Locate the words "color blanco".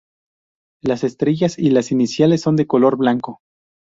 2.65-3.41